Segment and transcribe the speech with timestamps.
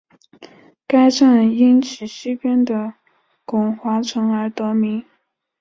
[0.87, 2.95] 该站因其西边的
[3.45, 5.05] 巩华城而得名。